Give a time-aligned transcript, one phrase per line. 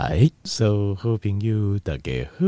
[0.00, 2.46] 哎，所有好朋友大家好，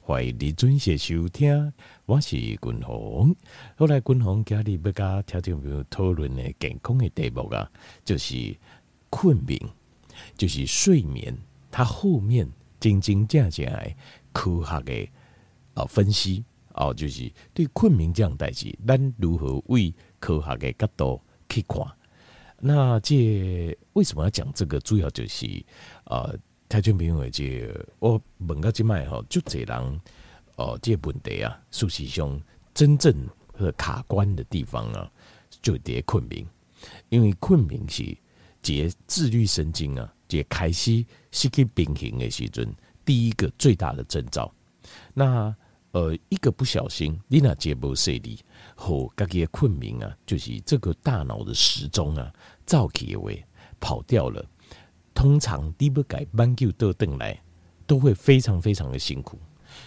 [0.00, 1.72] 欢迎你准时收听，
[2.06, 3.36] 我是君鸿。
[3.76, 7.70] 后来君鸿今日要跟听众朋友讨论的健康的题目啊，
[8.04, 8.56] 就是
[9.10, 9.60] 困眠，
[10.36, 11.32] 就是睡眠，
[11.70, 13.92] 它后面真真正正的
[14.32, 15.08] 科学的
[15.74, 21.80] 啊分析哦，就是对困眠这样代志，咱如何为科学的角度去看？
[22.58, 24.80] 那这为什么要讲这个？
[24.80, 25.46] 主要就是
[26.06, 26.36] 呃。
[26.72, 30.00] 太君朋友，这我问个即卖吼，就这人
[30.56, 32.40] 哦，这问题啊，事实上
[32.72, 33.14] 真正
[33.52, 35.12] 和卡关的地方啊，
[35.60, 36.46] 就伫困眠，
[37.10, 38.16] 因为困眠是
[38.62, 44.50] 这自律神经啊，这开始失去平衡的时阵，第一个最大的征兆。
[45.12, 45.54] 那
[45.90, 48.38] 呃，一个不小心，你那节不顺利，
[48.74, 52.32] 后家己的困眠啊，就是这个大脑的时钟啊，
[52.64, 53.44] 早起位
[53.78, 54.42] 跑掉了。
[55.14, 57.40] 通常你不改班就都等来，
[57.86, 59.38] 都会非常非常的辛苦。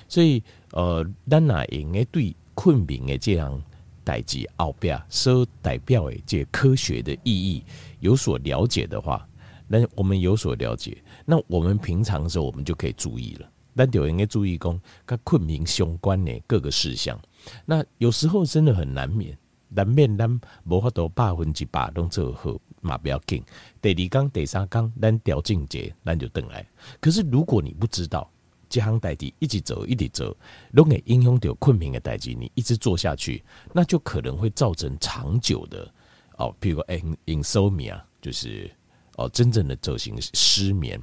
[0.08, 0.42] 所以，
[0.72, 3.62] 呃，咱哪应该对困眠的这样
[4.04, 7.64] 代志后边所代表的这科学的意义
[8.00, 9.28] 有所了解的话，
[9.68, 13.50] 那我们有所了解，那我们平常的时候我们就可以注意了。
[13.78, 17.20] 但就应该注意讲跟困眠相关的各个事项。
[17.66, 22.58] 那有时候真的很难免，难免咱无法度百分之百拢做好。
[22.86, 23.44] 嘛不要紧，
[23.82, 26.66] 第二缸、第三缸，咱调境界，咱就等来。
[27.02, 28.30] 可是如果你不知道
[28.70, 30.36] 这项代志一直走，一直走，
[30.72, 35.92] 拢会影响到困眠的代志，你一直做下去，那就可能会造成长久的
[36.38, 36.86] 哦，譬如说
[37.26, 38.70] insomnia，就是
[39.16, 41.02] 哦真正的走形失眠。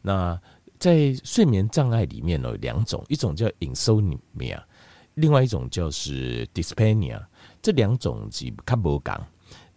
[0.00, 0.40] 那
[0.78, 4.62] 在睡眠障碍里面呢，有两种，一种叫 insomnia，
[5.14, 7.24] 另外一种叫是 dyspnea，
[7.60, 9.14] 这两种是较无共。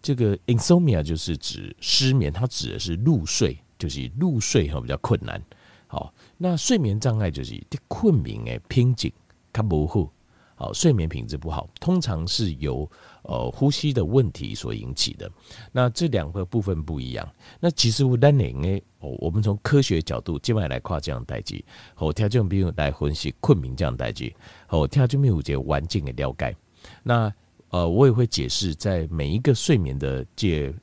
[0.06, 5.42] 这个 insomnia 就是指失眠，它指的是入睡，就是入睡哈比较困难。
[5.88, 9.12] 好，那睡眠障碍就是困眠诶，瓶颈
[9.52, 10.14] 它不好，
[10.54, 12.88] 好，睡眠品质不好，通常是由
[13.24, 15.28] 呃呼吸的问题所引起的。
[15.72, 17.28] 那这两个部分不一样。
[17.60, 21.66] 那其实我单领诶，我们从科学角度，今晚来跨这样代际，
[21.96, 24.36] 好，条件比如来分析困眠这样代际，
[24.68, 26.56] 好，条件比如这环境的了解，
[27.02, 27.34] 那。
[27.76, 30.74] 呃，我也会解释，在每一个睡眠的阶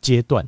[0.00, 0.42] 阶段，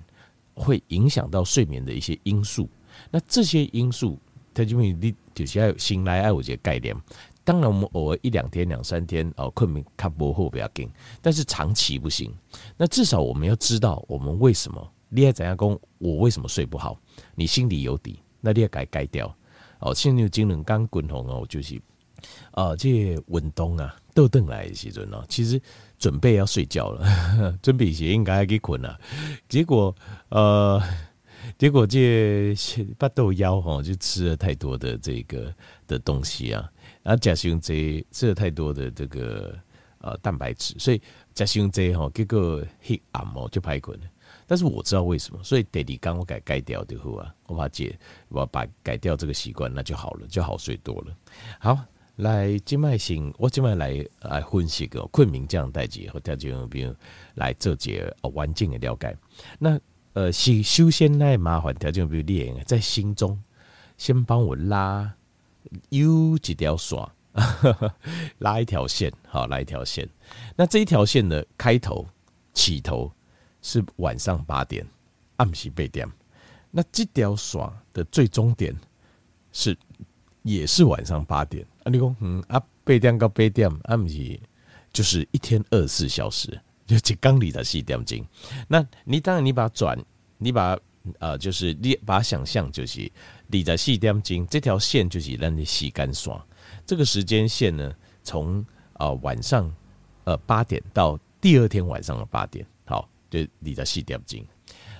[0.55, 2.67] 会影响到睡眠的一些因素。
[3.11, 4.19] 那这些因素，
[4.55, 6.97] 它就会你就是要醒来爱我这个概念。
[7.45, 10.89] 当然，我们偶尔一两天、两三天哦，困眠看不好不要紧，
[11.21, 12.33] 但是长期不行。
[12.79, 14.93] 那至少我们要知道我们为什么。
[15.11, 15.79] 你要怎样讲？
[15.99, 16.99] 我为什么睡不好？
[17.35, 19.37] 你心里有底，那你要改改掉。
[19.81, 21.79] 哦，现在精神刚滚红哦，就是
[22.53, 25.61] 啊，这运动啊，倒转来的时阵哦，其实。
[26.01, 27.07] 准备要睡觉了，
[27.63, 28.99] 准备些应该还给困了。
[29.51, 29.95] 结果
[30.31, 30.83] 呃，
[31.59, 32.55] 结果这
[32.99, 35.55] 巴豆腰哈，就吃了太多的这个
[35.87, 36.69] 的东西啊，
[37.03, 39.55] 然后加上这吃了太多的这个
[39.99, 41.01] 呃蛋白质，所以
[41.35, 44.07] 加上这哈，结果黑暗哦就排困了。
[44.47, 47.97] 但是我知道为什么，所以得你刚我改改掉的话，我把解
[48.29, 51.15] 我把改掉这个习惯，那就好了，就好睡多了。
[51.59, 51.79] 好。
[52.21, 56.95] 来，今麦先，我今麦来来分析个困眠这样代志，和大家比如
[57.35, 59.17] 来做些环境的了解。
[59.59, 59.81] 那
[60.13, 63.43] 呃，是首先来麻烦条件，比如你在心中
[63.97, 65.11] 先帮我拉
[65.89, 66.99] 有几条线，
[68.39, 70.07] 拉一条线，好，拉一条线。
[70.57, 72.07] 那这一条线的开头
[72.53, 73.11] 起头
[73.63, 74.87] 是晚上八点，
[75.37, 76.07] 暗时八点。
[76.71, 77.61] 那这条线
[77.95, 78.77] 的最终点
[79.53, 79.75] 是
[80.43, 81.67] 也是晚上八点。
[81.91, 84.41] 啊，你讲嗯啊，八点到八点啊，不是
[84.93, 88.25] 就是一天二十四小时，就一缸里的四点钟。
[88.69, 89.99] 那你当然你把它转，
[90.39, 90.83] 你把它
[91.19, 93.11] 呃，就是你把它想象就是
[93.49, 96.41] 你的四点钟这条线就是咱的时间线。
[96.87, 98.65] 这个时间线呢，从
[98.95, 99.73] 呃晚上
[100.25, 104.45] 呃八点到第二天晚上的八点，好，就你的四点钟。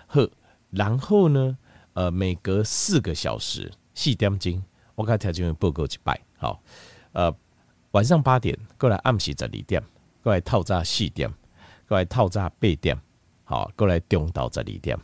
[0.07, 0.29] 呵，
[0.71, 1.57] 然后呢，
[1.93, 4.63] 呃，每隔四个小时四点钟，
[4.95, 6.21] 我给条件报告一摆。
[6.41, 6.63] 好，
[7.13, 7.33] 呃，
[7.91, 9.83] 晚上八点过来暗时十二点，
[10.23, 11.31] 过来透早四点，
[11.87, 12.99] 过来透早八点，
[13.45, 14.99] 好，过来中昼十二点，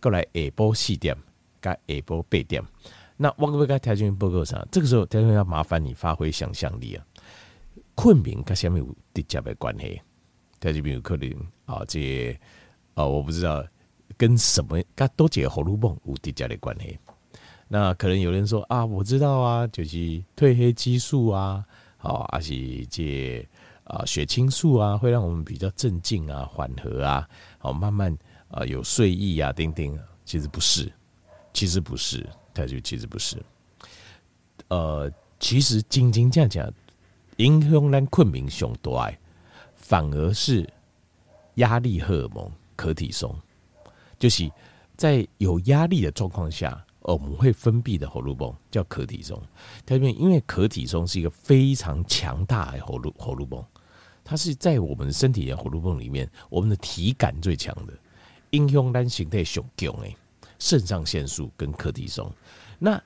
[0.00, 1.16] 过来下晡四点，
[1.62, 2.60] 加下晡八点。
[3.16, 7.06] 那我不该条件报告啥，这个时候条件要麻烦你发挥想象力啊。
[7.94, 8.84] 困眠跟什么有
[9.14, 10.02] 直接的关系？
[10.58, 11.30] 条件有可能
[11.66, 12.36] 啊，这
[12.94, 13.64] 啊，我不知道
[14.16, 16.98] 跟什么跟多几个荷尔蒙有直接的关系。
[17.72, 19.96] 那可能有人说啊，我知道啊，就是
[20.36, 21.64] 褪黑激素啊，
[21.98, 23.48] 好，而是这
[23.84, 27.28] 啊血清素啊，会让我们比较镇静啊、缓和啊，
[27.58, 28.12] 好，慢慢
[28.48, 29.98] 啊有睡意啊，等等。
[30.24, 30.92] 其实不是，
[31.52, 32.28] 其实不是。
[32.52, 33.36] 它就其实不是。
[34.66, 35.08] 呃，
[35.38, 36.72] 其实真真正正
[37.36, 39.12] 影响咱困眠上大，
[39.76, 40.68] 反而是
[41.54, 43.32] 压力荷尔蒙可体松，
[44.18, 44.50] 就是
[44.96, 49.40] 在有压力的状况下，我们会分泌的荷尔蒙叫可体松。
[49.84, 53.64] 特别因为可体松是一个非常强大的荷尔荷尔蒙，
[54.24, 57.92] 它是在我们身体的荷尔蒙里面，我们的体感最强的，
[58.50, 60.16] 英雄单形态雄强诶，
[60.58, 62.30] 肾上腺素跟可体松。
[62.78, 63.02] 那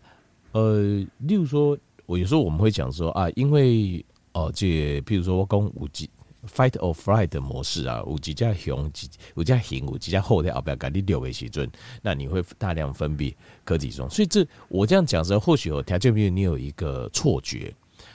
[0.53, 0.81] 呃，
[1.19, 6.09] 例如说，我有时候我们会讲说啊，因为哦，这譬如说我讲五 G
[6.47, 8.91] fight or flight 的模式啊，五 G 加雄，
[9.35, 11.71] 五加型，五 G 加后天，不要改你六维时阵，
[12.03, 14.09] 那你会大量分泌可体松。
[14.11, 17.75] 所以这我这样讲的时候，或许有条件比如你有一个错觉，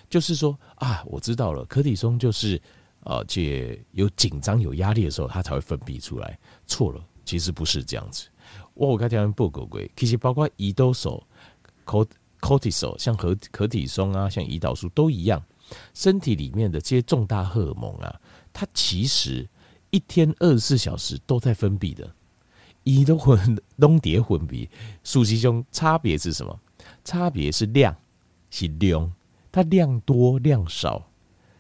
[0.09, 2.61] 就是说啊，我知道了，可体松就是
[3.03, 6.37] 呃，这有紧张有压力的时候，它才会分泌出来。
[6.67, 8.27] 错了，其实不是这样子。
[8.73, 11.23] 我我刚才报告过，其实包括胰岛素、
[11.85, 12.05] 可
[12.41, 15.43] cortisol，像可可体松啊，像胰岛素都一样。
[15.94, 18.19] 身体里面的这些重大荷尔蒙啊，
[18.51, 19.48] 它其实
[19.89, 22.10] 一天二十四小时都在分泌的，
[22.83, 24.69] 一都混东叠混比，
[25.04, 26.60] 数据中差别是什么？
[27.04, 27.95] 差别是量，
[28.50, 29.12] 是量，
[29.51, 31.07] 它量多量少，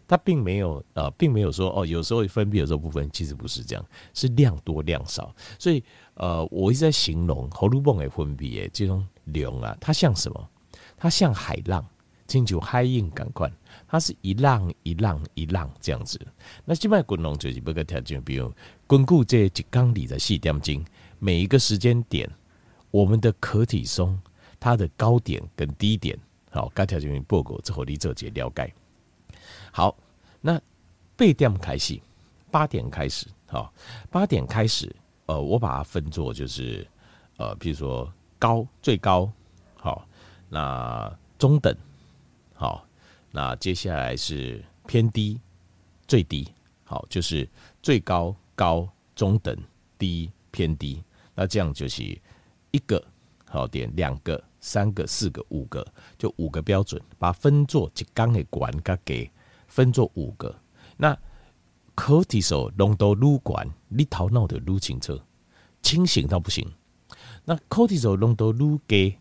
[0.07, 5.33] 它并没有呃，并没有说哦，有时候分泌，有时候不分，其实不是这样，是量多量少。
[5.57, 5.83] 所以
[6.15, 10.49] 呃，我一直在形容荷尔蒙的分泌诶，这种量啊，它像什么？
[10.97, 11.85] 它像海浪，
[12.29, 13.51] 进入海印感官。
[13.87, 16.19] 它是一浪一浪一浪这样子，
[16.63, 18.53] 那现在滚龙就是不个条件，比如
[18.85, 20.85] 巩固这几缸里的细点睛，
[21.17, 22.29] 每一个时间点，
[22.91, 24.19] 我们的壳体松
[24.59, 26.15] 它的高点跟低点，
[26.51, 28.71] 好，该条件报告之后你做解了解。
[29.71, 29.95] 好，
[30.39, 30.61] 那
[31.17, 31.99] 八点开始，
[32.51, 33.73] 八点开始，好，
[34.11, 34.95] 八点开始，
[35.25, 36.87] 呃，我把它分作就是，
[37.37, 39.31] 呃，比如说高最高，
[39.75, 40.07] 好，
[40.47, 41.75] 那中等，
[42.59, 42.85] 好。
[43.31, 45.39] 那接下来是偏低，
[46.07, 46.51] 最低，
[46.83, 47.47] 好，就是
[47.81, 49.55] 最高、高、中等、
[49.97, 51.01] 低、偏低。
[51.35, 52.03] 那这样就是
[52.71, 53.01] 一个
[53.45, 55.85] 好点，两个、三个、四个、五个，
[56.17, 58.73] 就五个标准，把分作一缸的管，
[59.05, 59.29] 给
[59.67, 60.53] 分作五个。
[60.97, 61.15] 那
[61.93, 65.21] 可体素浓度撸管，你头脑的撸清楚，
[65.83, 66.67] 清醒到不行。
[67.45, 69.15] 那可体素浓度撸给。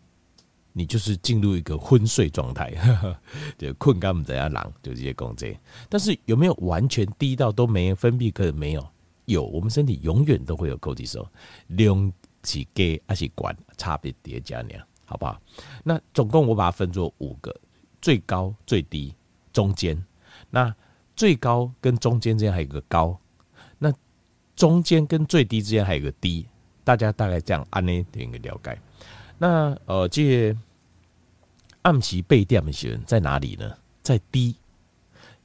[0.73, 2.73] 你就是进入一个昏睡状态，
[3.57, 5.53] 就困干不怎样狼，就这些工资。
[5.89, 8.31] 但是有没有完全低到都没分泌？
[8.31, 8.87] 可能没有，
[9.25, 9.43] 有。
[9.43, 11.27] 我们身体永远都会有可体素，
[11.67, 12.11] 量
[12.43, 14.73] 是给还是管差别叠加呢？
[15.05, 15.41] 好不好？
[15.83, 17.53] 那总共我把它分作五个：
[18.01, 19.13] 最高、最低、
[19.51, 20.01] 中间。
[20.51, 20.73] 那
[21.15, 23.19] 最高跟中间之间还有个高，
[23.77, 23.91] 那
[24.55, 26.47] 中间跟最低之间还有个低。
[26.83, 28.79] 大家大概这样按呢点个了解。
[29.41, 30.53] 那呃，这
[31.81, 33.73] 暗时八点的时候在哪里呢？
[34.03, 34.53] 在低，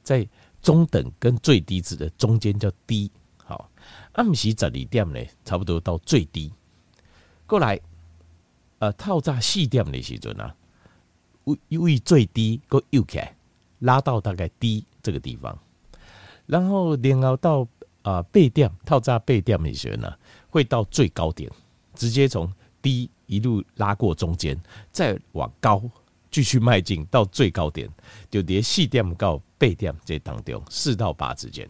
[0.03, 0.27] 在
[0.61, 3.09] 中等跟最低值的中间叫低。
[3.37, 3.69] 好，
[4.11, 6.51] 暗时十二点呢，差不多到最低。
[7.47, 7.79] 过来，
[8.79, 10.53] 呃，套炸四点的时阵啊，
[11.69, 13.33] 由为最低个又起来，
[13.79, 15.57] 拉到大概低这个地方，
[16.47, 17.65] 然后然后到
[18.01, 20.13] 啊背点，套炸背点的时候呢，
[20.49, 21.49] 会到最高点，
[21.93, 22.51] 直接从
[22.81, 23.09] 低。
[23.25, 24.59] 一路拉过中间，
[24.91, 25.81] 再往高
[26.29, 27.89] 继续迈进到最高点，
[28.29, 31.67] 就连四点到八点这当中四到八之间。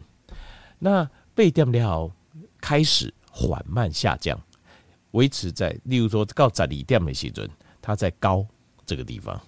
[0.80, 2.12] 那八点了
[2.60, 4.40] 开始缓慢下降，
[5.12, 7.50] 维持在例如说到十二点的时阵，
[7.82, 8.46] 它在高
[8.86, 9.40] 这个地方，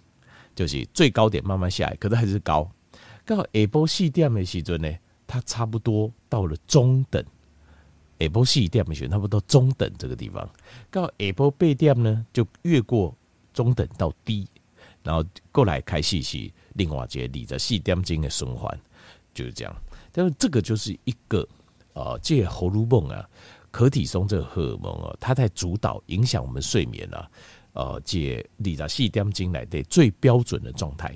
[0.55, 2.69] 就是最高点慢慢下来，可是还是高。
[3.25, 4.89] 到下波四点的时阵呢，
[5.25, 7.23] 它差不多到了中等。
[8.19, 10.49] 下晡四点的时候，差不多中等这个地方，
[10.91, 13.15] 到下晡八点呢，就越过
[13.53, 14.47] 中等到低，
[15.03, 18.79] 然后过来开始是另外一个二十四点钟的循环，
[19.33, 19.75] 就是这样。
[20.11, 21.47] 但是这个就是一个
[21.93, 23.27] 呃，这个荷尔蒙啊，
[23.71, 27.29] 可体松这个荷尔蒙啊，它在主导影响我们睡眠啊，
[27.73, 31.15] 呃，借二十四点钟来的最标准的状态，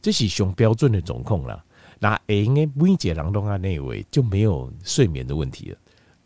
[0.00, 1.64] 这是上标准的总控啦。
[1.98, 5.78] 那应该每一个人都按那位就没有睡眠的问题了。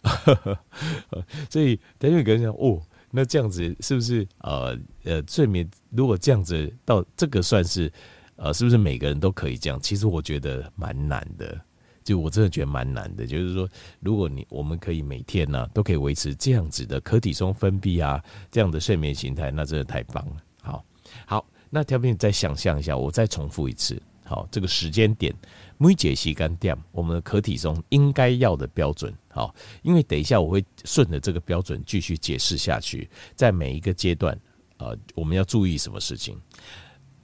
[1.50, 2.80] 所以等于跟人讲哦，
[3.10, 7.92] 那这样子是不是呃呃睡眠如果这样子到这个算是
[8.36, 9.78] 呃是不是每个人都可以这样？
[9.80, 11.60] 其实我觉得蛮难的，
[12.02, 13.26] 就我真的觉得蛮难的。
[13.26, 13.68] 就是说，
[14.00, 20.36] 如果你我们可以每天呢、都可以维持这样子的可体松分泌啊，这样的睡眠形态，那真的太棒了。
[20.62, 20.84] 好，
[21.26, 24.00] 好，那条片再想象一下，我再重复一次。
[24.24, 25.34] 好，这个时间点。
[25.78, 29.12] 每节吸干掉，我们的可体松应该要的标准。
[29.28, 29.52] 好，
[29.82, 34.38] 因为等一下我会顺着这个标准继续解释下去，在每一个阶段
[34.76, 36.40] 呃，我们要注意什么事情？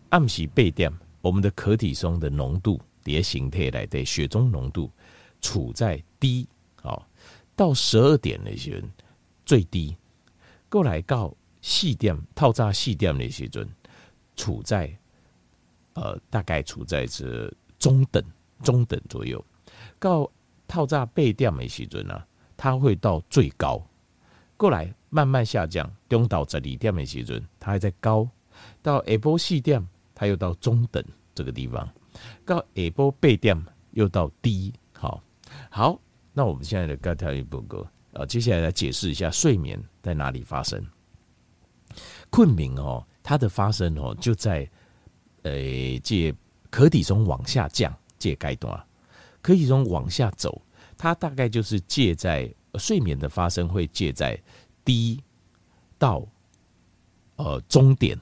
[0.09, 4.91] 暗时八点，我们的壳体松的浓度，叠形态来的血中浓度
[5.41, 6.49] 处在低，
[6.83, 7.09] 好，
[7.55, 8.83] 到十二点那些
[9.47, 9.97] 最低，
[10.69, 13.69] 过来到四点透早四点那些人
[14.35, 14.99] 处在
[16.01, 18.23] 呃大概处在这中等
[18.63, 19.45] 中等左右，
[19.99, 20.31] 到
[20.67, 22.23] 透早八点那些人呢，
[22.57, 23.83] 它会到最高，
[24.57, 28.29] 过来慢慢下降，中到十二点的时阵，它还在高，
[28.83, 31.03] 到下晡四点，它又到中等
[31.35, 31.89] 这个地方，
[32.45, 34.73] 到下晡八点又到低。
[34.93, 35.23] 好，
[35.71, 36.01] 好，
[36.33, 40.85] 那我们现在的该条一报告啊，接下来来解释一下睡眠在哪里发生。
[42.31, 44.69] 困眠哦，它的发生哦，就在
[45.43, 46.35] 呃，这
[46.71, 48.87] 可体中往下降这阶段，
[49.41, 50.61] 可体松往下走。
[50.97, 54.41] 它大概就是介在睡眠的发生会介在
[54.85, 55.23] 低
[55.97, 56.27] 到
[57.37, 58.21] 呃终点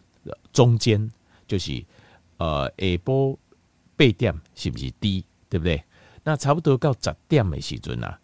[0.53, 1.11] 中间，
[1.47, 1.85] 就是
[2.37, 3.39] 呃下波
[3.97, 5.83] 八点是不是低，对不对？
[6.23, 8.21] 那差不多到十点的时阵啊，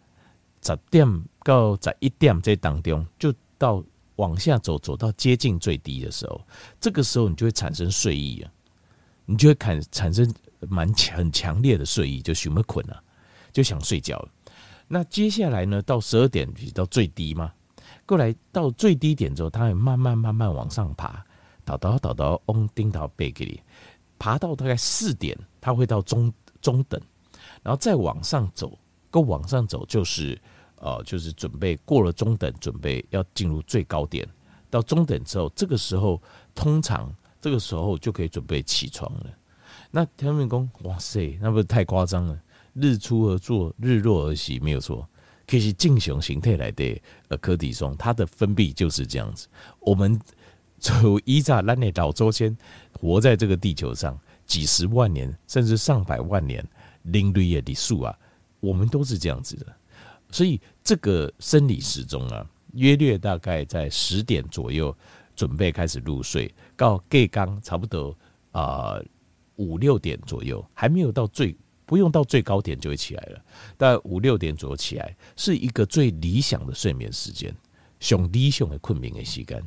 [0.61, 3.83] 十点到十一点这当中，就到
[4.17, 6.39] 往下走，走到接近最低的时候，
[6.79, 8.51] 这个时候你就会产生睡意啊，
[9.25, 13.01] 你就会产产生蛮强很强烈的睡意，就什么困啊，
[13.51, 14.25] 就想睡觉。
[14.87, 15.81] 那接下来呢？
[15.81, 17.51] 到十二点到最低嘛，
[18.05, 21.23] 过来到最低点之后，它会慢慢慢慢往上爬，
[21.65, 23.61] 倒倒倒倒嗡叮到背给你，
[24.19, 27.01] 爬到大概四点，它会到中中等，
[27.63, 28.77] 然后再往上走，
[29.09, 30.39] 够往上走就是
[30.75, 34.27] 呃，就是准备过了中等，准备要进入最高点。
[34.69, 36.21] 到中等之后，这个时候
[36.53, 37.11] 通常
[37.43, 39.25] 这个时候就可以准备起床了。
[39.91, 42.39] 那天命公，哇塞，那不是太夸张了？
[42.73, 45.05] 日出而作，日落而息，没有错。
[45.45, 49.49] 可是正常形态来的呃，可体松它的分泌就是这样子。
[49.81, 50.17] 我们
[50.79, 52.57] 从依照咱的老祖先
[52.97, 56.65] 活在这个地球上几十万年，甚至上百万年，
[57.03, 58.17] 人类的树啊，
[58.61, 59.65] 我们都是这样子的。
[60.31, 64.95] 所以这个生理时钟啊，约略大概在十点左右
[65.35, 68.15] 准备开始入睡，到盖刚差不多
[68.51, 68.99] 啊
[69.55, 71.55] 五六点左右，还没有到最。
[71.85, 73.43] 不用到最高点就会起来了，
[73.77, 77.53] 大概五六点左右起来是一个最理想的睡眠时间，
[77.99, 79.61] 熊低熊的困眠的时间。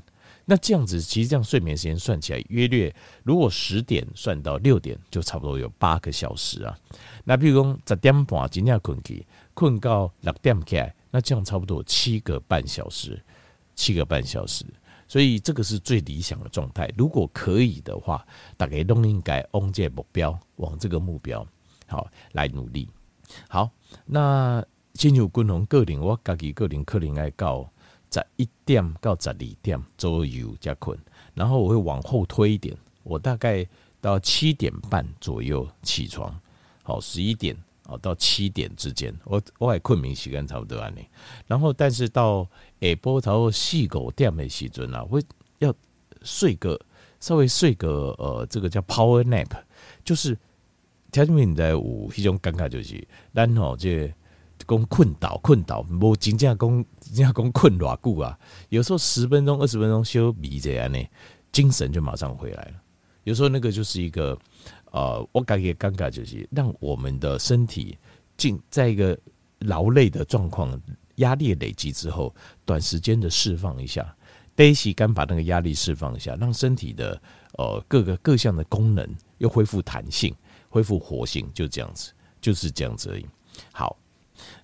[0.46, 2.92] 那这样子，其实这样睡眠时间算起来，约略
[3.22, 6.76] 如果十点算到六点，就差不多有八个小时啊。
[7.22, 13.22] 那比如说十点半今天困起，困到六点起来，那这样差不多有七个半小时，
[13.74, 14.64] 七个半小时。
[15.08, 16.92] 所以这个是最理想的状态。
[16.96, 21.46] 如果可以的话，大家都应该往这目标，往这个目标。
[21.86, 22.88] 好，来努力。
[23.48, 23.70] 好，
[24.04, 27.70] 那进入军红个人，我自己个人可能爱到
[28.10, 30.98] 十一点到十二点左右才困，
[31.34, 33.66] 然后我会往后推一点，我大概
[34.00, 36.34] 到七点半左右起床。
[36.82, 37.56] 好，十一点
[37.88, 41.06] 哦到七点之间，我我还困眠时间差不多安尼。
[41.46, 42.44] 然后，但是到
[42.80, 45.22] 下晡差不多四五点的时阵啊，会
[45.58, 45.74] 要
[46.22, 46.80] 睡个
[47.20, 49.50] 稍微睡个呃，这个叫 power nap，
[50.04, 50.36] 就是。
[51.12, 53.02] 条件面在有迄种感觉，就是
[53.32, 54.12] 咱吼这
[54.66, 58.38] 讲困倒困倒，无真正讲真正讲困偌久啊。
[58.68, 61.02] 有时候十分钟、二十分钟休眠这样呢，
[61.52, 62.72] 精神就马上回来了。
[63.22, 64.36] 有时候那个就是一个
[64.96, 67.98] 呃，我感觉尴尬就是让我们的身体
[68.34, 69.18] 进在一个
[69.58, 70.80] 劳累的状况、
[71.16, 72.34] 压力累积之后，
[72.64, 74.16] 短时间的释放一下，
[74.54, 77.20] 得洗干把那个压力释放一下，让身体的
[77.58, 80.34] 呃各个各项的功能又恢复弹性。
[80.68, 83.26] 恢复活性就这样子，就是这样子而已。
[83.72, 83.96] 好，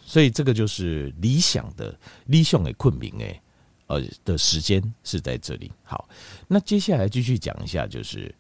[0.05, 3.41] 所以这个就是理想的理想的困眠诶，
[3.87, 5.71] 呃的时间是在这里。
[5.83, 6.09] 好，
[6.49, 8.35] 那接下来继续讲一下，就是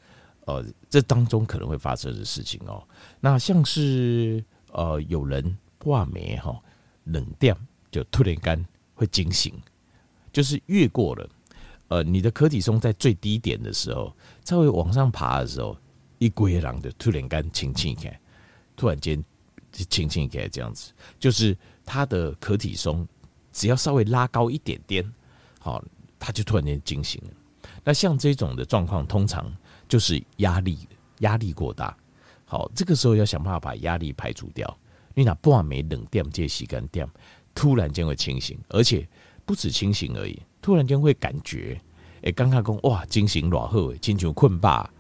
[0.46, 2.82] 呃这当中可能会发生的事情哦。
[3.20, 6.60] 那像是呃有人挂眉哈，
[7.04, 7.56] 冷掉
[7.90, 9.54] 就突然间会惊醒，
[10.32, 11.28] 就是越过了
[11.88, 15.76] 呃你的壳体松在最低点的时候，稍微往上爬的时候。
[16.18, 18.20] 一龟狼的突然间轻轻一开，
[18.76, 19.20] 突然间
[19.72, 23.04] 轻轻一开这样子，就是它的壳体松
[23.50, 25.04] 只要稍微拉高一点点，
[25.58, 25.84] 好，
[26.20, 27.30] 它就突然间惊醒了。
[27.82, 29.52] 那像这种的状况，通常
[29.92, 31.94] 就是压力压力过大，
[32.46, 34.78] 好，这个时候要想办法把压力排除掉。
[35.12, 37.06] 你那半暝冷点这洗干点，
[37.54, 39.06] 突然间会清醒，而且
[39.44, 41.78] 不止清醒而已，突然间会感觉，
[42.22, 44.90] 哎，刚刚讲哇，惊醒偌好，亲像困吧。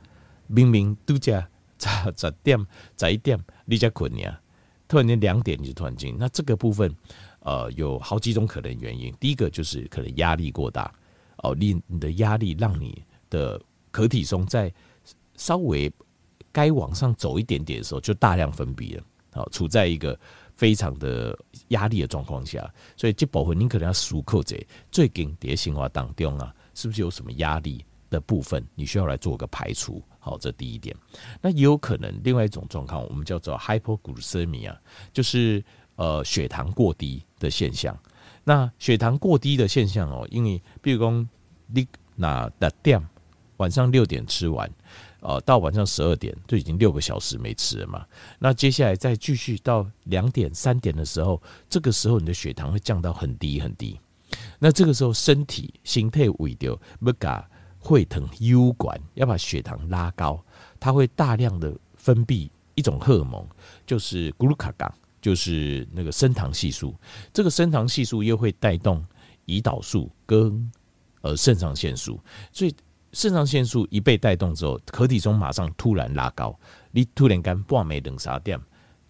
[0.46, 1.40] 明明都在
[1.78, 2.66] 十十点、
[2.98, 4.38] 十一点，你才困呀？
[4.86, 6.94] 突然间两点你就突然惊，那这个部分，
[7.40, 9.10] 呃，有好几种可能原因。
[9.18, 10.92] 第一个就是可能压力过大
[11.38, 13.58] 哦，你你的压力让你的
[13.92, 14.72] 可体松在
[15.36, 15.92] 稍微
[16.50, 19.02] 该往上走一点点的时候，就大量分泌了。
[19.30, 20.18] 好，处在一个
[20.56, 24.56] 非常的压力的状况下，所以这部分你可能要思考者
[24.90, 30.02] 最近蝶形化当中啊，是不是有什么压力的部分，你需要来做个排除。
[30.18, 30.94] 好，这第一点。
[31.40, 34.76] 那也有可能另外一种状况，我们叫做 hypoglycemia，
[35.14, 35.64] 就是
[35.96, 37.98] 呃血糖过低的现象。
[38.44, 41.26] 那血糖过低的现象哦，因为比如说
[41.66, 43.00] 你那的点
[43.58, 44.70] 晚上六点吃完，
[45.20, 48.06] 呃，到晚上十二点就已经六个小时没吃了嘛。
[48.38, 53.98] 那接下来再继续到两点三点的时候，这个时候你的血糖会降到很低很低。
[54.58, 57.48] 那这个时候身体心态为掉不嘎。
[57.84, 60.40] 会疼优管要把血糖拉高，
[60.78, 63.44] 它会大量的分泌一种荷尔蒙，
[63.84, 66.94] 就是咕噜卡嘎，就是那个升糖系数。
[67.32, 69.04] 这个升糖系数又会带动
[69.46, 70.70] 胰岛素跟
[71.22, 72.20] 呃肾上腺素，
[72.52, 72.72] 所以
[73.12, 76.58] 肾上腺素一被带动之后，可体松马上突然拉高，
[76.90, 78.60] 你突然间半没等啥点，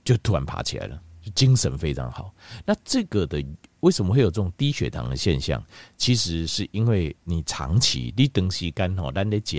[0.04, 2.34] 就突然爬起来了，就精神非常好。
[2.64, 3.44] 那这个的。
[3.82, 5.60] 为什么会有这种低血糖的现象？
[5.96, 9.56] 其实是因为你长期你长时间吼，咱咧吃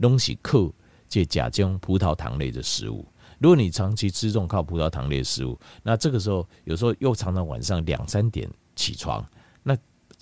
[0.00, 0.72] 东西克
[1.08, 3.04] 这加种葡萄糖类的食物。
[3.40, 9.28] 如果你长期吃这种靠葡萄糖类的食物，那这个时候有时候又常常晚上两三点起床，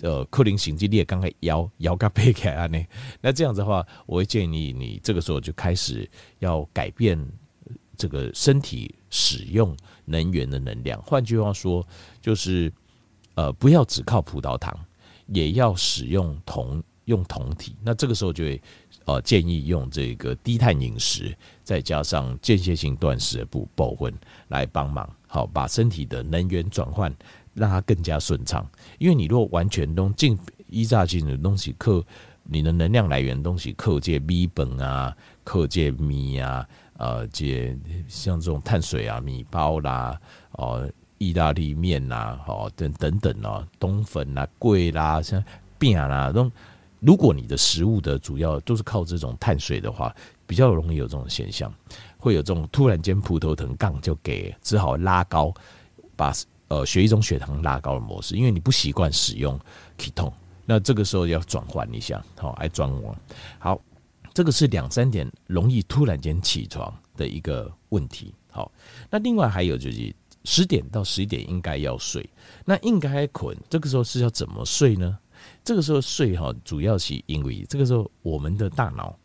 [0.03, 2.79] 呃，可能心肌裂刚才腰腰嘎背开啊呢，
[3.19, 6.07] 那这样子的话，我会建议你这个时候就开始
[6.39, 7.19] 要改变
[7.97, 11.01] 这个身体使用能源的能量。
[11.01, 11.83] 换句话说，
[12.21, 12.71] 就是。
[13.35, 14.71] 呃，不要只靠葡萄糖，
[15.25, 17.75] 也要使用酮，用酮体。
[17.81, 18.61] 那这个时候就会
[19.05, 24.13] 呃建议用这个低碳饮食，再加上间歇性断食的部部分
[24.49, 27.11] 来帮忙，好把身体的能源转换
[27.53, 28.65] 让它更加顺畅。
[28.99, 32.03] 因为你如果完全都进依炸进的东西，克
[32.43, 36.67] 你的能量来源东西，克借米粉啊，克借米啊，
[36.97, 40.19] 呃，借像这种碳水啊，米包啦，
[40.51, 40.89] 哦。
[41.19, 45.41] 意大利面呐，哦等等等哦，冬粉啦、桂啦、像
[45.77, 46.51] 饼啦，都
[46.99, 50.13] 如果你的食物的主要都是靠这种碳水的话，
[50.45, 51.73] 比较容易有这种现象，
[52.17, 55.53] 会有这种突然间葡萄糖杠就给只好拉高，
[56.17, 56.33] 把
[56.73, 59.59] 呃血液中血糖拉高的模式，因为你不习惯使用
[60.15, 60.31] 酮
[60.65, 63.15] 那这个时候要转换一下，好来转换。
[63.59, 63.79] 好，
[64.33, 68.33] 这个是两三点容易突然间起床的一个问题。
[68.49, 68.71] 好，
[69.09, 70.13] 那另外还有就是。
[70.45, 72.29] 十点到十一点应该要睡，
[72.65, 75.17] 那应该困，这个时候是要怎么睡呢？
[75.63, 79.17] 这个时候睡哈，主要是因为这个时候我们的大脑，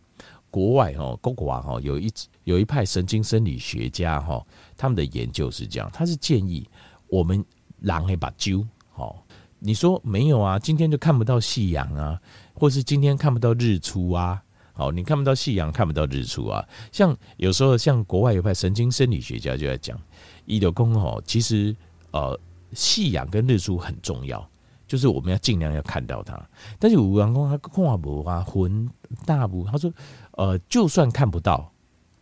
[0.49, 2.09] 国外哈，国外哈有一
[2.45, 6.65] 有一派神经生理学家哈，他们的研究是这样，他是建议
[7.09, 7.45] 我们
[7.81, 9.25] 狼一把揪，好，
[9.59, 10.59] 你说没有啊？
[10.59, 12.21] 今天就看不到夕阳啊，
[12.55, 14.43] 或是今天看不到日出啊？
[14.73, 16.65] 好，你看不到夕阳，看不到日出啊？
[16.93, 19.99] 像有时候像国外有派神经生理学家就在讲。
[20.45, 21.77] 一流工吼，其实
[22.11, 22.39] 呃，
[22.73, 24.49] 夕阳跟日出很重要，
[24.87, 26.41] 就是我们要尽量要看到它。
[26.79, 28.89] 但是有人讲他看不啊，魂
[29.27, 29.65] 大不？
[29.65, 29.93] 他说
[30.33, 31.71] 呃，就算看不到，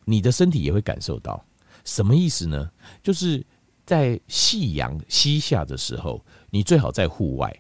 [0.05, 1.45] 你的身体也会感受到。
[1.85, 2.69] 什么意思呢？
[3.01, 3.45] 就是
[3.87, 7.57] 在夕阳西下的时候，你最好在户外，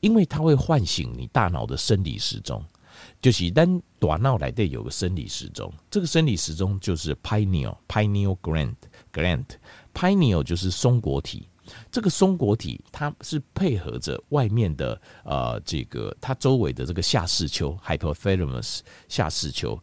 [0.00, 2.62] 因为它会唤醒你大脑的生理时钟。
[3.20, 8.74] 就是当大脑来的有个生理时钟，这个生理时钟就是 pineal pineal gland
[9.12, 9.46] gland。
[9.94, 11.48] Pineal 就是松果体，
[11.90, 19.78] 这个松果体它是配合着外面的呃这个它周围的这个下视丘 hypothalamus 下视丘，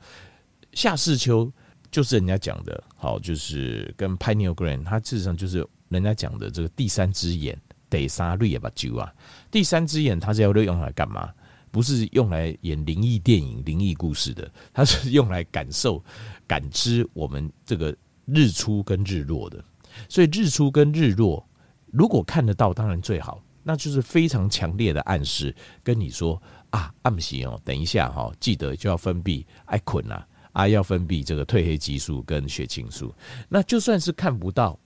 [0.73, 1.51] 下视丘
[1.91, 9.13] 就是人家讲的，好，就是跟 pineal gland 它事实上就是人家讲的这个第三只眼，第三绿也把揪啊，
[9.51, 11.29] 第三只眼它是要用来干嘛？
[11.71, 16.03] 不是用来演灵异电影、灵异故事的，它是用来感受、
[16.47, 19.63] 感知我们这个日出跟日落的。
[20.07, 21.47] 所以日出跟日落，
[21.91, 30.23] 如果看得到，当然最好，那就是非常强烈的暗示，跟你说啊，暗时哦，等一下哈，记得就要分泌爱困呐，
[30.53, 33.13] 啊，要分泌这个褪黑激素跟血清素。
[33.47, 34.79] 那就算是看不到，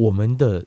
[0.00, 0.64] 我们的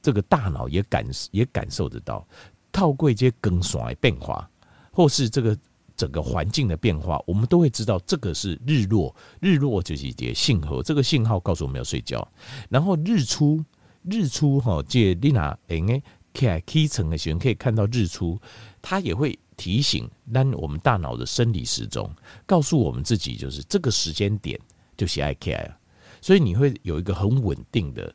[0.00, 2.26] 这个大脑也感也感受得到，
[2.72, 4.48] 套过一些更爽的变化，
[4.90, 5.56] 或是这个。
[5.96, 12.26] 整个环境的变化，我们都会知道这个是日落，日落就是一节信号，这个信号告诉我们要睡觉。
[12.68, 13.64] 然后日出，
[14.02, 18.40] 日出哈，借丽娜诶，K K 层的学员可以看到日出，
[18.82, 22.10] 它也会提醒让我们大脑的生理时钟，
[22.44, 24.58] 告诉我们自己就是这个时间点
[24.96, 25.76] 就是爱 K I，，
[26.20, 28.12] 所以你会有一个很稳定的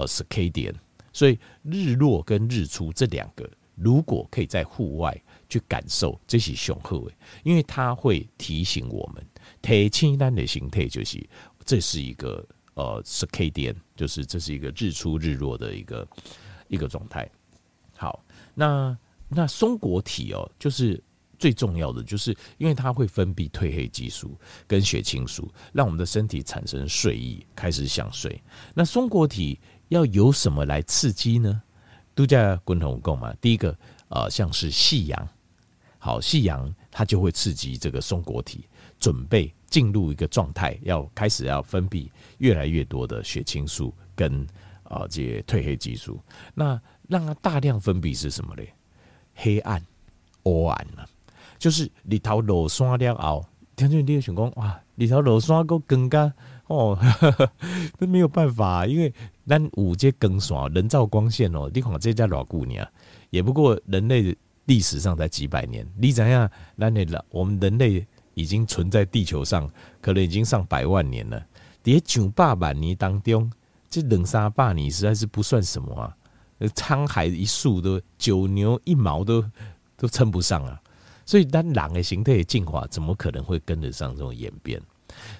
[0.00, 0.74] 呃是 K 点
[1.12, 5.22] 所以日落跟日出这两个，如果可以在户外。
[5.52, 9.26] 去感受这些雄厚诶，因为它会提醒我们，
[9.60, 11.28] 提清单的形态就是
[11.64, 16.06] 这是一个呃 circadian，就是这是一个日出日落的一个
[16.68, 17.28] 一个状态。
[17.96, 18.96] 好，那
[19.28, 21.02] 那松果体哦，就是
[21.36, 28.40] 最重要的，就是因为它会分泌褪黑激素跟血清素，让我们的身体产生睡意，开始想睡。
[28.72, 29.58] 那松果体
[29.90, 31.62] 要由什么来刺激呢？
[32.14, 33.76] 度假共同共嘛，第一个
[34.08, 35.28] 呃，像是夕阳。
[35.98, 38.64] 好，夕阳它就会刺激这个松果体，
[38.98, 44.42] 准备进入一个状态，要开始要分泌越来越多的血清素跟
[44.84, 46.18] 啊、呃、这些褪黑激素。
[46.54, 48.62] 那让它大量分泌是什么呢？
[49.34, 49.84] 黑暗、
[50.44, 51.06] 黑暗啊，
[51.58, 53.44] 就是日头落山了后，
[53.76, 56.32] 听见你的想讲哇，日头落山够更加
[56.70, 56.98] 哦，
[57.98, 59.12] 那没有办法，因为
[59.46, 62.86] 咱五阶更爽，人造光线哦，你看这家老姑娘，
[63.30, 64.36] 也不过人类。
[64.66, 66.48] 历史上才几百年，你怎样？
[66.76, 69.68] 那你了，我们人类已经存在地球上，
[70.00, 71.44] 可能已经上百万年了。
[71.82, 73.50] 在九百万年当中，
[73.88, 76.16] 这两三百年实在是不算什么啊！
[76.60, 79.44] 沧海一粟都九牛一毛都
[79.96, 80.80] 都称不上啊！
[81.26, 84.80] 所以，当人的形态的进化，怎么可能会跟得上这种演变？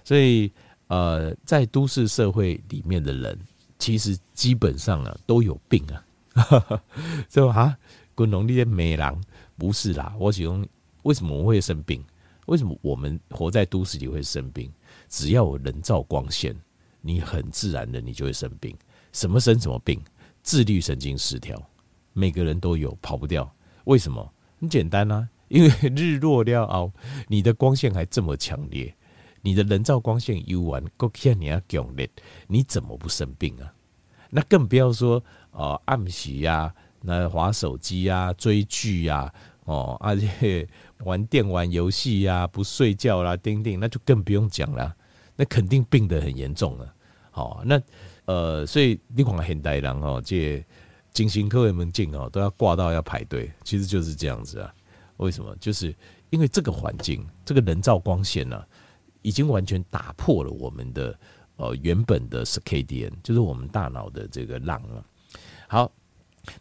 [0.03, 0.51] 所以，
[0.91, 3.39] 呃，在都市社会里面的人，
[3.79, 6.83] 其实基本上啊都有病啊，
[7.31, 7.55] 是吧？
[7.55, 7.79] 啊。
[8.17, 9.19] 昆农那些美郎
[9.57, 10.63] 不是啦，我喜欢
[11.05, 12.05] 为什么我会生病？
[12.47, 14.71] 为什么我们活在都市里会生病？
[15.09, 16.55] 只要有人造光线，
[17.01, 18.77] 你很自然的你就会生病。
[19.13, 19.99] 什么生什么病？
[20.43, 21.57] 自律神经失调，
[22.13, 23.51] 每个人都有，跑不掉。
[23.85, 24.31] 为什么？
[24.61, 26.93] 很简单啊，因为日落了后，
[27.27, 28.95] 你的光线还这么强烈，
[29.43, 32.09] 你的人造光线又完，够看你要强烈，
[32.47, 33.73] 你怎么不生病啊？
[34.31, 35.23] 那更不要说
[35.53, 36.75] 呃暗时呀。
[37.03, 39.33] 那滑手机啊，追剧啊，
[39.65, 44.95] 哦，而且玩电玩游戏呀，不睡觉啦，钉钉，那就更不用讲了，
[45.35, 46.95] 那肯定病得很严重了。
[47.31, 47.81] 好，那
[48.27, 50.63] 呃，所以你看现代人哦，这
[51.15, 54.71] 精神科的门禁哦，都要挂到要排队，其实就是这样子啊。
[55.17, 55.57] 为什么？
[55.57, 55.97] 就是
[56.29, 58.67] 因为这个环境，这个人造光线呢、啊，
[59.23, 61.19] 已经完全打破了我们的
[61.57, 65.05] 呃原本的 circadian，就是我们大脑的这个浪了。
[65.69, 65.93] 好。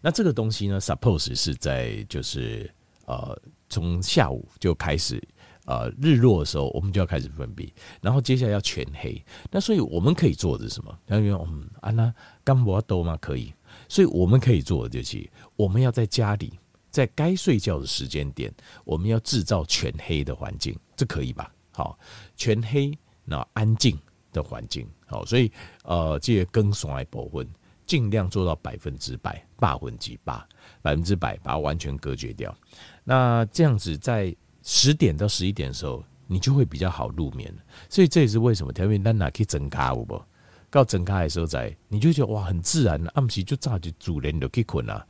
[0.02, 2.70] 那这个东西呢？Suppose 是在就是
[3.06, 5.26] 呃，从下午就开始
[5.66, 9.24] 呃，日落的时候，我们就要开始分泌，然后接下来要全黑。
[9.50, 11.00] 那所以我们可以做的是什么？
[11.06, 13.18] 然后嗯，安娜干不多吗？
[13.22, 13.54] 可以。
[13.88, 16.60] 所以我们可以做的就是，我们要在家里，
[16.92, 21.50] 在该睡觉的时间点，我们要制造全黑的环境，这可以吧？
[21.80, 21.98] 好，
[22.36, 22.92] 全黑，
[23.24, 23.98] 然后安静
[24.34, 24.86] 的环境。
[25.06, 25.50] 好，所以
[25.86, 27.48] 呃，这个更爽来保温。
[27.86, 30.48] 尽量做到百分之百，八分之八，
[30.82, 32.56] 百分之百把它完全隔绝掉。
[33.04, 37.52] 那这样子，在十点到十一点的时候，你就会比较好入眠。
[37.90, 40.22] 所以这也是为什么条件单哪可以整卡五不？
[40.70, 45.08] 到整卡的时候在，你就觉得哇，很自然，暗时就早就主人就可以困了。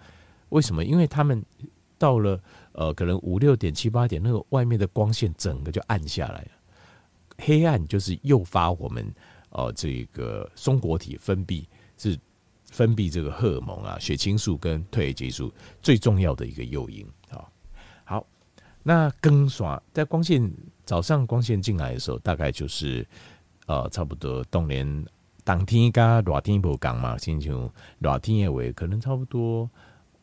[0.49, 0.85] 为什么？
[0.85, 1.43] 因为他们
[1.97, 6.51] 到了呃，可能五六点、七八点，那个外面的光线整个就暗下来了。
[7.39, 9.13] 黑暗就是诱发我们
[9.49, 11.65] 呃这个松果体分泌
[11.97, 12.19] 是。
[12.71, 17.43] 分泌这个荷尔蒙啊，血清素跟褪黑激素最重要的一个诱因啊。
[18.03, 18.23] 好，
[18.83, 20.53] 那更爽在光线
[20.85, 23.03] 早上光线进来的时候，大概就是
[23.65, 25.03] 呃差不多冬年
[25.43, 29.67] 当天加热天不讲嘛，星期五热天的话，可能差不多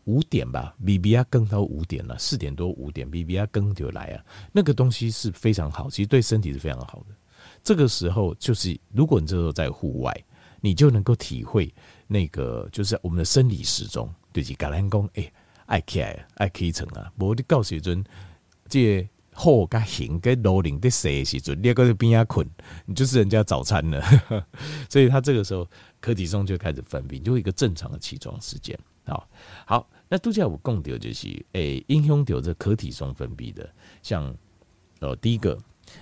[0.06, 7.14] 五点吧，B B R 更到五点了，四点多五点，B B R 更就来啊，那个东西是非常好，其实对身体是非常好的。
[7.62, 10.24] 这个时候就是如果你这时候在户外，
[10.60, 11.72] 你就能够体会。
[12.08, 15.32] 那个就是我们的生理时钟，就是橄榄工，哎，
[15.66, 17.12] 爱起来，爱起床啊！
[17.18, 18.04] 无你告时阵，
[18.68, 22.48] 这好甲行跟楼龄的谁时阵，你个在边下困，
[22.84, 24.00] 你就是人家早餐了。
[24.88, 25.68] 所以他这个时候，
[26.00, 28.78] 柯体松就开始分泌，就一个正常的起床时间。
[29.04, 29.28] 好，
[29.66, 33.68] 好，那度假五共丢就是，诶，英雄丢这可体松分泌的，
[34.02, 34.34] 像
[35.00, 35.58] 哦，第一个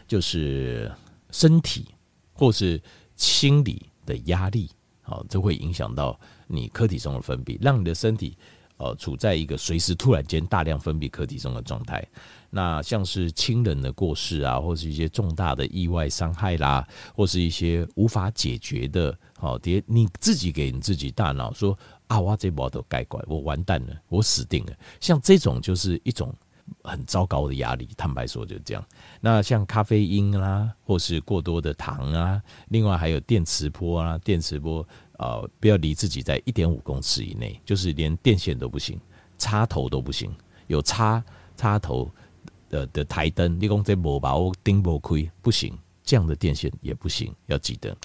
[0.07, 0.90] 就是
[1.31, 1.87] 身体
[2.33, 2.81] 或是
[3.17, 4.71] 心理的压力。
[5.03, 8.37] 好，这会影响到你可体松的分泌，让你的身体
[8.77, 12.07] 呃处在一个随时突然间大量分泌课题中的状态。
[12.51, 24.73] 那像是亲人的过世啊，或是一些重大的意外伤害啦，或是一些无法解决的，好，爹你自己给你自己大脑说啊，我这波都该怪，我完蛋了，我死定了。
[25.01, 26.35] 像这种就是一种。
[26.83, 28.83] 很糟糕的压力，坦白说就这样。
[29.21, 34.87] 那像咖啡因啦，或是过多的糖啊，另外还有电磁波啊，电磁波
[35.18, 39.00] 呃，不要离自己在一点五公尺以内，就是连电线都不行，
[39.38, 40.35] 插头都不行，
[40.66, 41.22] 有插
[41.57, 42.11] 插头
[42.68, 47.96] 的的台灯，你讲这无把握顶不开不行，这样的电线也不行，要记得。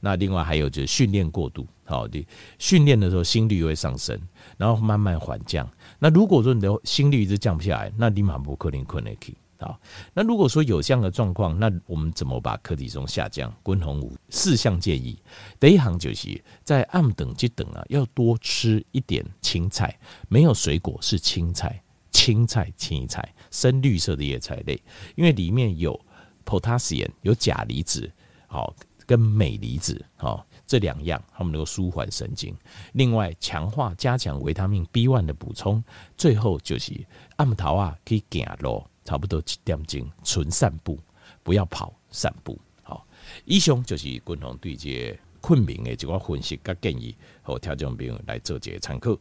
[0.00, 2.26] 那另外还有就是训练过度，好，你
[2.58, 4.20] 训练的时候心率会上升，
[4.56, 5.68] 然后慢慢缓降。
[5.98, 9.16] 那如果说你的心率一直降不下来，那你马不可能困得。
[9.60, 9.80] 好，
[10.14, 13.52] 那如果说有这样的状况，那我们怎么把柯体重下降？
[13.64, 15.20] 均衡有四项建议，
[15.58, 24.80] 第一行就是在暗等级等啊，要多吃一点青菜，没有水果是青菜，青菜青菜，深绿色的叶菜类，
[25.16, 25.98] 因为里面有
[26.46, 28.08] potassium 有钾离子，
[28.46, 28.72] 好，
[29.06, 32.56] 跟镁离子，好，这两样它们能够舒缓神经。
[32.92, 35.82] 另外，强化加强维他命 B one 的补充，
[36.16, 36.92] 最后就是
[37.38, 38.84] 暗头啊可以走路。
[39.08, 41.00] 差不多七点钟，纯散步，
[41.42, 42.60] 不要跑，散步。
[42.82, 43.06] 好，
[43.46, 49.18] 以上就是共同对这个困眠的一个分析跟建议，和听众朋友来做一个参考。